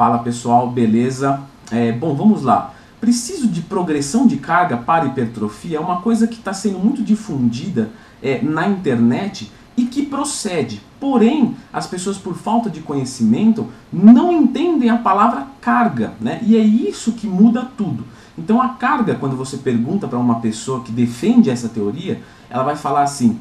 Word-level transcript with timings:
Fala 0.00 0.20
pessoal, 0.20 0.70
beleza? 0.70 1.42
É, 1.70 1.92
bom, 1.92 2.14
vamos 2.14 2.42
lá. 2.42 2.72
Preciso 2.98 3.46
de 3.46 3.60
progressão 3.60 4.26
de 4.26 4.38
carga 4.38 4.78
para 4.78 5.04
hipertrofia 5.04 5.76
é 5.76 5.80
uma 5.80 6.00
coisa 6.00 6.26
que 6.26 6.36
está 6.36 6.54
sendo 6.54 6.78
muito 6.78 7.02
difundida 7.02 7.90
é, 8.22 8.40
na 8.40 8.66
internet 8.66 9.52
e 9.76 9.84
que 9.84 10.06
procede. 10.06 10.80
Porém, 10.98 11.54
as 11.70 11.86
pessoas, 11.86 12.16
por 12.16 12.34
falta 12.34 12.70
de 12.70 12.80
conhecimento, 12.80 13.66
não 13.92 14.32
entendem 14.32 14.88
a 14.88 14.96
palavra 14.96 15.46
carga, 15.60 16.14
né? 16.18 16.40
E 16.46 16.56
é 16.56 16.60
isso 16.60 17.12
que 17.12 17.26
muda 17.26 17.68
tudo. 17.76 18.02
Então, 18.38 18.58
a 18.58 18.70
carga, 18.70 19.16
quando 19.16 19.36
você 19.36 19.58
pergunta 19.58 20.08
para 20.08 20.18
uma 20.18 20.40
pessoa 20.40 20.82
que 20.82 20.90
defende 20.90 21.50
essa 21.50 21.68
teoria, 21.68 22.22
ela 22.48 22.62
vai 22.62 22.74
falar 22.74 23.02
assim: 23.02 23.38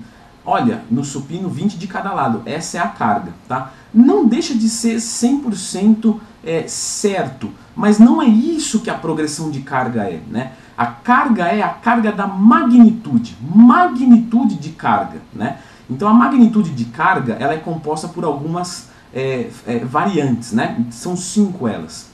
olha, 0.50 0.82
no 0.90 1.04
supino 1.04 1.48
20 1.48 1.78
de 1.78 1.86
cada 1.86 2.12
lado, 2.12 2.42
essa 2.46 2.78
é 2.78 2.82
a 2.82 2.88
carga, 2.88 3.32
tá? 3.48 3.72
Não 3.94 4.26
deixa 4.26 4.56
de 4.56 4.68
ser 4.68 4.98
100% 4.98 6.16
é, 6.44 6.68
certo, 6.68 7.52
mas 7.76 8.00
não 8.00 8.20
é 8.20 8.26
isso 8.26 8.80
que 8.80 8.90
a 8.90 8.96
progressão 8.96 9.52
de 9.52 9.62
carga 9.62 10.04
é, 10.04 10.20
né? 10.28 10.54
A 10.76 10.88
carga 10.88 11.46
é 11.46 11.62
a 11.62 11.70
carga 11.70 12.12
da 12.12 12.26
magnitude, 12.26 13.38
magnitude 13.42 14.56
de 14.56 14.70
carga, 14.70 15.22
né? 15.34 15.60
Então 15.88 16.08
a 16.08 16.14
magnitude 16.14 16.72
de 16.72 16.86
carga 16.86 17.38
ela 17.40 17.54
é 17.54 17.58
composta 17.58 18.08
por 18.08 18.24
algumas 18.24 18.90
é, 19.14 19.50
é, 19.68 19.80
variantes, 19.80 20.52
né? 20.52 20.84
São 20.90 21.16
cinco 21.16 21.68
elas. 21.68 22.10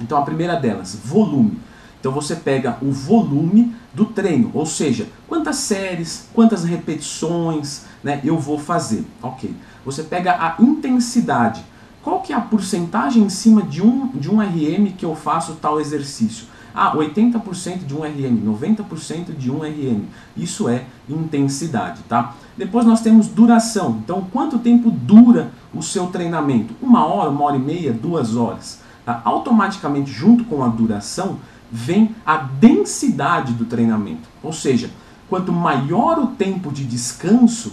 Então 0.00 0.16
a 0.16 0.22
primeira 0.22 0.56
delas, 0.56 0.94
volume. 1.04 1.58
Então 2.00 2.10
você 2.10 2.34
pega 2.34 2.78
o 2.80 2.90
volume 2.90 3.74
do 3.92 4.06
treino, 4.06 4.50
ou 4.54 4.64
seja, 4.64 5.06
quantas 5.28 5.56
séries, 5.56 6.28
quantas 6.32 6.64
repetições 6.64 7.84
né, 8.02 8.20
eu 8.24 8.38
vou 8.38 8.58
fazer. 8.58 9.04
Ok. 9.22 9.54
Você 9.84 10.02
pega 10.02 10.32
a 10.32 10.56
intensidade. 10.60 11.62
Qual 12.02 12.20
que 12.20 12.32
é 12.32 12.36
a 12.36 12.40
porcentagem 12.40 13.22
em 13.22 13.28
cima 13.28 13.62
de 13.62 13.82
um, 13.82 14.08
de 14.08 14.30
um 14.30 14.40
RM 14.40 14.92
que 14.96 15.04
eu 15.04 15.14
faço 15.14 15.56
tal 15.60 15.78
exercício? 15.78 16.46
Ah, 16.74 16.96
80% 16.96 17.84
de 17.84 17.94
um 17.94 18.02
RM, 18.02 18.42
90% 18.58 19.36
de 19.36 19.50
um 19.50 19.58
RM. 19.58 20.04
Isso 20.36 20.68
é 20.68 20.84
intensidade, 21.08 22.00
tá? 22.08 22.34
Depois 22.56 22.86
nós 22.86 23.00
temos 23.00 23.26
duração. 23.26 24.00
Então, 24.04 24.26
quanto 24.32 24.58
tempo 24.58 24.90
dura 24.90 25.50
o 25.74 25.82
seu 25.82 26.06
treinamento? 26.06 26.74
Uma 26.80 27.04
hora, 27.04 27.28
uma 27.28 27.44
hora 27.44 27.56
e 27.56 27.60
meia, 27.60 27.92
duas 27.92 28.36
horas. 28.36 28.80
Tá? 29.04 29.20
Automaticamente, 29.24 30.10
junto 30.10 30.44
com 30.44 30.62
a 30.62 30.68
duração, 30.68 31.38
vem 31.70 32.14
a 32.26 32.36
densidade 32.36 33.52
do 33.52 33.64
treinamento. 33.64 34.28
Ou 34.42 34.52
seja, 34.52 34.90
quanto 35.28 35.52
maior 35.52 36.18
o 36.18 36.26
tempo 36.28 36.72
de 36.72 36.84
descanso, 36.84 37.72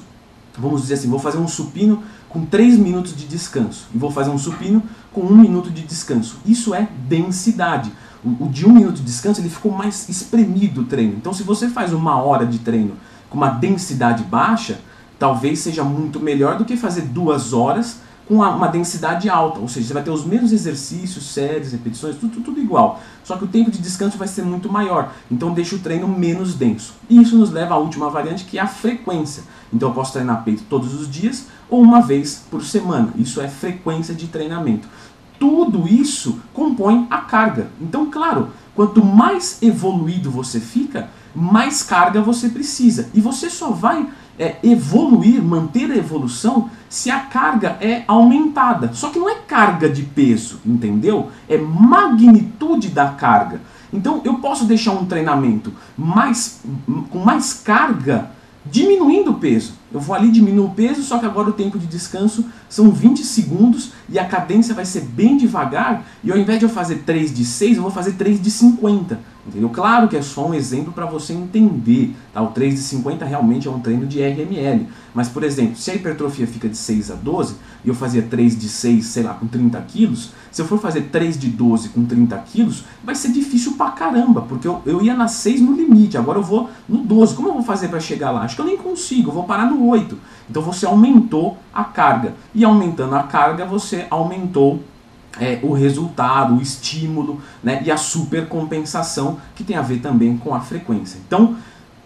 vamos 0.57 0.81
dizer 0.81 0.95
assim, 0.95 1.09
vou 1.09 1.19
fazer 1.19 1.37
um 1.37 1.47
supino 1.47 2.03
com 2.29 2.45
3 2.45 2.77
minutos 2.77 3.15
de 3.15 3.25
descanso 3.25 3.87
e 3.93 3.97
vou 3.97 4.11
fazer 4.11 4.29
um 4.29 4.37
supino 4.37 4.83
com 5.11 5.21
1 5.21 5.35
minuto 5.35 5.69
de 5.71 5.81
descanso. 5.83 6.37
Isso 6.45 6.73
é 6.73 6.87
densidade. 7.07 7.91
O, 8.23 8.45
o 8.45 8.49
de 8.49 8.67
1 8.67 8.71
minuto 8.71 8.97
de 8.97 9.03
descanso 9.03 9.41
ele 9.41 9.49
ficou 9.49 9.71
mais 9.71 10.07
espremido 10.09 10.81
o 10.81 10.85
treino. 10.85 11.15
Então, 11.15 11.33
se 11.33 11.43
você 11.43 11.67
faz 11.67 11.93
uma 11.93 12.21
hora 12.21 12.45
de 12.45 12.59
treino 12.59 12.95
com 13.29 13.37
uma 13.37 13.49
densidade 13.49 14.23
baixa, 14.23 14.79
talvez 15.17 15.59
seja 15.59 15.83
muito 15.83 16.19
melhor 16.19 16.57
do 16.57 16.65
que 16.65 16.77
fazer 16.77 17.01
duas 17.01 17.53
horas 17.53 18.01
com 18.27 18.35
uma 18.35 18.67
densidade 18.67 19.29
alta, 19.29 19.59
ou 19.59 19.69
seja, 19.69 19.87
você 19.87 19.93
vai 19.93 20.03
ter 20.03 20.11
os 20.11 20.25
mesmos 20.25 20.51
exercícios, 20.51 21.31
séries, 21.31 21.71
repetições, 21.71 22.17
tudo, 22.17 22.41
tudo, 22.41 22.59
igual. 22.59 23.01
Só 23.23 23.37
que 23.37 23.45
o 23.45 23.47
tempo 23.47 23.71
de 23.71 23.77
descanso 23.77 24.17
vai 24.17 24.27
ser 24.27 24.43
muito 24.43 24.69
maior, 24.71 25.13
então 25.31 25.53
deixa 25.53 25.75
o 25.75 25.79
treino 25.79 26.07
menos 26.07 26.53
denso. 26.53 26.95
E 27.09 27.21
isso 27.21 27.37
nos 27.37 27.51
leva 27.51 27.75
à 27.75 27.77
última 27.77 28.09
variante, 28.09 28.43
que 28.43 28.57
é 28.57 28.61
a 28.61 28.67
frequência. 28.67 29.43
Então 29.71 29.89
eu 29.89 29.95
posso 29.95 30.11
treinar 30.13 30.43
peito 30.43 30.63
todos 30.69 30.93
os 30.93 31.09
dias 31.09 31.47
ou 31.69 31.81
uma 31.81 32.01
vez 32.01 32.43
por 32.51 32.63
semana. 32.63 33.13
Isso 33.15 33.39
é 33.39 33.47
frequência 33.47 34.13
de 34.13 34.27
treinamento. 34.27 34.87
Tudo 35.39 35.87
isso 35.87 36.39
compõe 36.53 37.07
a 37.09 37.19
carga. 37.19 37.69
Então, 37.79 38.09
claro, 38.09 38.49
quanto 38.75 39.05
mais 39.05 39.61
evoluído 39.61 40.31
você 40.31 40.59
fica, 40.59 41.09
mais 41.33 41.83
carga 41.83 42.21
você 42.21 42.49
precisa. 42.49 43.09
E 43.13 43.21
você 43.21 43.49
só 43.49 43.69
vai 43.69 44.07
é, 44.39 44.57
evoluir, 44.63 45.41
manter 45.41 45.91
a 45.91 45.95
evolução, 45.95 46.69
se 46.89 47.09
a 47.09 47.19
carga 47.19 47.77
é 47.81 48.03
aumentada. 48.07 48.91
Só 48.93 49.09
que 49.09 49.19
não 49.19 49.29
é 49.29 49.35
carga 49.35 49.89
de 49.89 50.03
peso, 50.03 50.59
entendeu? 50.65 51.29
É 51.49 51.57
magnitude 51.57 52.89
da 52.89 53.09
carga. 53.09 53.61
Então 53.91 54.21
eu 54.23 54.35
posso 54.35 54.65
deixar 54.65 54.91
um 54.91 55.05
treinamento 55.05 55.73
mais, 55.97 56.61
com 57.09 57.19
mais 57.19 57.53
carga 57.53 58.31
diminuindo 58.65 59.31
o 59.31 59.35
peso. 59.35 59.73
Eu 59.91 59.99
vou 59.99 60.15
ali 60.15 60.29
diminuir 60.29 60.65
o 60.65 60.69
peso, 60.69 61.01
só 61.01 61.17
que 61.17 61.25
agora 61.25 61.49
o 61.49 61.53
tempo 61.53 61.79
de 61.79 61.87
descanso 61.87 62.45
são 62.69 62.91
20 62.91 63.23
segundos 63.23 63.91
e 64.09 64.19
a 64.19 64.25
cadência 64.25 64.75
vai 64.75 64.85
ser 64.85 65.01
bem 65.01 65.37
devagar. 65.37 66.05
E 66.23 66.31
ao 66.31 66.37
invés 66.37 66.59
de 66.59 66.65
eu 66.65 66.69
fazer 66.69 67.03
3 67.05 67.33
de 67.33 67.45
6, 67.45 67.77
eu 67.77 67.83
vou 67.83 67.91
fazer 67.91 68.13
3 68.13 68.41
de 68.41 68.51
50. 68.51 69.19
Entendeu? 69.47 69.69
Claro 69.69 70.09
que 70.09 70.17
é 70.17 70.21
só 70.21 70.45
um 70.45 70.53
exemplo 70.53 70.91
para 70.91 71.05
você 71.05 71.31
entender. 71.31 72.13
Tá? 72.33 72.41
O 72.41 72.47
3 72.47 72.75
de 72.75 72.81
50 72.81 73.23
realmente 73.23 73.67
é 73.67 73.71
um 73.71 73.79
treino 73.79 74.05
de 74.05 74.21
RML. 74.21 74.87
Mas, 75.13 75.29
por 75.29 75.41
exemplo, 75.41 75.77
se 75.77 75.89
a 75.89 75.95
hipertrofia 75.95 76.45
fica 76.45 76.67
de 76.67 76.75
6 76.75 77.11
a 77.11 77.15
12 77.15 77.55
e 77.85 77.87
eu 77.87 77.95
fazia 77.95 78.21
3 78.21 78.59
de 78.59 78.67
6, 78.67 79.05
sei 79.05 79.23
lá, 79.23 79.33
com 79.33 79.47
30 79.47 79.79
quilos, 79.81 80.31
se 80.51 80.61
eu 80.61 80.67
for 80.67 80.79
fazer 80.79 81.03
3 81.03 81.39
de 81.39 81.47
12 81.49 81.89
com 81.89 82.05
30 82.05 82.37
quilos, 82.39 82.83
vai 83.03 83.15
ser 83.15 83.31
difícil 83.31 83.73
pra 83.73 83.91
caramba, 83.91 84.41
porque 84.41 84.67
eu, 84.67 84.81
eu 84.85 85.01
ia 85.01 85.15
na 85.15 85.27
6 85.27 85.61
no 85.61 85.73
limite, 85.73 86.17
agora 86.17 86.39
eu 86.39 86.43
vou 86.43 86.69
no 86.89 86.97
12. 86.97 87.35
Como 87.35 87.47
eu 87.47 87.53
vou 87.53 87.63
fazer 87.63 87.87
para 87.87 87.99
chegar 87.99 88.31
lá? 88.31 88.41
Acho 88.41 88.55
que 88.55 88.61
eu 88.61 88.65
nem 88.65 88.77
consigo, 88.77 89.29
eu 89.29 89.33
vou 89.33 89.43
parar 89.43 89.69
no 89.69 89.76
8. 89.77 90.17
Então 90.49 90.61
você 90.61 90.85
aumentou 90.85 91.57
a 91.73 91.83
carga. 91.83 92.35
E 92.53 92.63
aumentando 92.63 93.15
a 93.15 93.23
carga, 93.23 93.65
você 93.65 94.07
aumentou 94.09 94.81
é, 95.39 95.59
o 95.63 95.73
resultado, 95.73 96.55
o 96.55 96.61
estímulo 96.61 97.41
né, 97.63 97.81
e 97.85 97.91
a 97.91 97.97
supercompensação 97.97 99.37
que 99.55 99.63
tem 99.63 99.75
a 99.75 99.81
ver 99.81 99.99
também 99.99 100.37
com 100.37 100.53
a 100.53 100.59
frequência. 100.59 101.19
Então, 101.27 101.55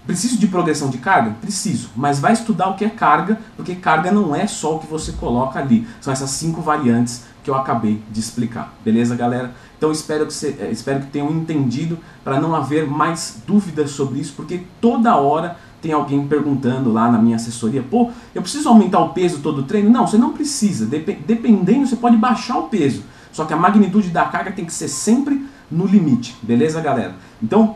preciso 0.05 0.37
de 0.37 0.47
progressão 0.47 0.89
de 0.89 0.97
carga? 0.97 1.35
Preciso, 1.41 1.89
mas 1.95 2.19
vai 2.19 2.33
estudar 2.33 2.69
o 2.69 2.75
que 2.75 2.85
é 2.85 2.89
carga, 2.89 3.39
porque 3.55 3.75
carga 3.75 4.11
não 4.11 4.35
é 4.35 4.47
só 4.47 4.75
o 4.75 4.79
que 4.79 4.87
você 4.87 5.13
coloca 5.13 5.59
ali, 5.59 5.87
são 5.99 6.11
essas 6.11 6.31
cinco 6.31 6.61
variantes 6.61 7.23
que 7.43 7.49
eu 7.49 7.55
acabei 7.55 8.01
de 8.11 8.19
explicar. 8.19 8.73
Beleza, 8.83 9.15
galera? 9.15 9.51
Então 9.77 9.91
espero 9.91 10.27
que, 10.27 10.33
você, 10.33 10.55
é, 10.59 10.69
espero 10.69 10.99
que 10.99 11.07
tenham 11.07 11.31
entendido 11.31 11.97
para 12.23 12.39
não 12.39 12.55
haver 12.55 12.87
mais 12.87 13.41
dúvidas 13.47 13.91
sobre 13.91 14.19
isso, 14.19 14.33
porque 14.35 14.63
toda 14.79 15.15
hora 15.15 15.57
tem 15.81 15.91
alguém 15.91 16.27
perguntando 16.27 16.91
lá 16.91 17.11
na 17.11 17.17
minha 17.17 17.35
assessoria, 17.35 17.83
pô, 17.83 18.11
eu 18.35 18.41
preciso 18.41 18.69
aumentar 18.69 18.99
o 18.99 19.09
peso 19.09 19.39
todo 19.39 19.61
o 19.61 19.63
treino? 19.63 19.89
Não, 19.89 20.05
você 20.05 20.17
não 20.17 20.31
precisa. 20.31 20.85
Dependendo, 20.85 21.87
você 21.87 21.95
pode 21.95 22.15
baixar 22.17 22.57
o 22.59 22.63
peso. 22.63 23.03
Só 23.31 23.45
que 23.45 23.53
a 23.53 23.57
magnitude 23.57 24.09
da 24.09 24.25
carga 24.25 24.51
tem 24.51 24.65
que 24.65 24.73
ser 24.73 24.87
sempre 24.87 25.45
no 25.71 25.85
limite, 25.85 26.35
beleza, 26.41 26.81
galera? 26.81 27.15
Então, 27.41 27.75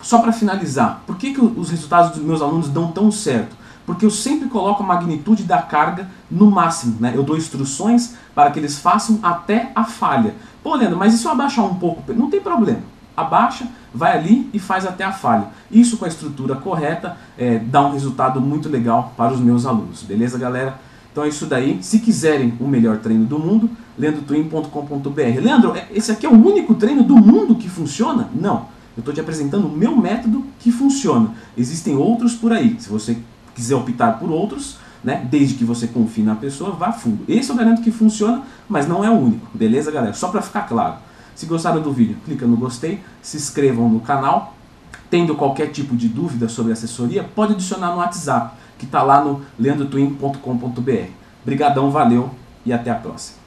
só 0.00 0.18
para 0.18 0.32
finalizar, 0.32 1.02
por 1.06 1.16
que, 1.16 1.34
que 1.34 1.40
os 1.40 1.70
resultados 1.70 2.12
dos 2.12 2.22
meus 2.24 2.40
alunos 2.40 2.68
dão 2.68 2.90
tão 2.90 3.10
certo? 3.10 3.56
Porque 3.84 4.06
eu 4.06 4.10
sempre 4.10 4.48
coloco 4.48 4.82
a 4.82 4.86
magnitude 4.86 5.42
da 5.42 5.60
carga 5.60 6.08
no 6.30 6.50
máximo, 6.50 6.96
né? 7.00 7.12
Eu 7.14 7.24
dou 7.24 7.36
instruções 7.36 8.14
para 8.34 8.50
que 8.50 8.58
eles 8.58 8.78
façam 8.78 9.18
até 9.22 9.72
a 9.74 9.84
falha. 9.84 10.34
Pô, 10.62 10.74
Leandro, 10.76 10.96
mas 10.96 11.14
e 11.14 11.18
se 11.18 11.24
eu 11.24 11.32
abaixar 11.32 11.64
um 11.64 11.74
pouco? 11.74 12.12
Não 12.12 12.30
tem 12.30 12.40
problema. 12.40 12.80
Abaixa, 13.22 13.66
vai 13.94 14.16
ali 14.16 14.48
e 14.52 14.58
faz 14.58 14.86
até 14.86 15.04
a 15.04 15.12
falha. 15.12 15.48
Isso 15.70 15.96
com 15.96 16.04
a 16.04 16.08
estrutura 16.08 16.54
correta 16.54 17.16
é, 17.38 17.58
dá 17.58 17.84
um 17.84 17.92
resultado 17.92 18.40
muito 18.40 18.68
legal 18.68 19.12
para 19.16 19.32
os 19.32 19.40
meus 19.40 19.66
alunos. 19.66 20.02
Beleza, 20.02 20.38
galera? 20.38 20.78
Então 21.10 21.24
é 21.24 21.28
isso 21.28 21.46
daí. 21.46 21.78
Se 21.82 21.98
quiserem 21.98 22.54
o 22.58 22.66
melhor 22.66 22.98
treino 22.98 23.24
do 23.24 23.38
mundo, 23.38 23.70
leandrotwin.com.br. 23.98 25.40
Leandro, 25.42 25.76
é, 25.76 25.86
esse 25.92 26.10
aqui 26.10 26.24
é 26.24 26.28
o 26.28 26.32
único 26.32 26.74
treino 26.74 27.02
do 27.02 27.16
mundo 27.16 27.54
que 27.54 27.68
funciona? 27.68 28.28
Não. 28.34 28.66
Eu 28.96 29.00
estou 29.00 29.12
te 29.12 29.20
apresentando 29.20 29.66
o 29.66 29.70
meu 29.70 29.96
método 29.96 30.44
que 30.58 30.70
funciona. 30.70 31.30
Existem 31.56 31.96
outros 31.96 32.34
por 32.34 32.52
aí. 32.52 32.76
Se 32.78 32.88
você 32.88 33.18
quiser 33.54 33.74
optar 33.74 34.18
por 34.18 34.30
outros, 34.30 34.76
né, 35.02 35.26
desde 35.30 35.54
que 35.54 35.64
você 35.64 35.86
confie 35.86 36.22
na 36.22 36.34
pessoa, 36.34 36.72
vá 36.72 36.92
fundo. 36.92 37.24
Esse 37.28 37.50
eu 37.50 37.56
garanto 37.56 37.82
que 37.82 37.90
funciona, 37.90 38.42
mas 38.68 38.86
não 38.86 39.04
é 39.04 39.10
o 39.10 39.14
único. 39.14 39.46
Beleza, 39.54 39.90
galera? 39.90 40.14
Só 40.14 40.28
para 40.28 40.42
ficar 40.42 40.62
claro. 40.62 40.96
Se 41.34 41.46
gostaram 41.46 41.80
do 41.80 41.92
vídeo, 41.92 42.16
clica 42.24 42.46
no 42.46 42.56
gostei, 42.56 43.00
se 43.20 43.36
inscrevam 43.36 43.88
no 43.88 44.00
canal. 44.00 44.54
Tendo 45.10 45.34
qualquer 45.34 45.70
tipo 45.70 45.94
de 45.94 46.08
dúvida 46.08 46.48
sobre 46.48 46.72
assessoria, 46.72 47.22
pode 47.22 47.52
adicionar 47.52 47.90
no 47.90 47.98
WhatsApp 47.98 48.56
que 48.78 48.86
está 48.86 49.02
lá 49.02 49.22
no 49.22 49.42
leandrotwin.com.br. 49.58 51.10
Brigadão, 51.44 51.90
valeu 51.90 52.30
e 52.64 52.72
até 52.72 52.90
a 52.90 52.94
próxima. 52.94 53.41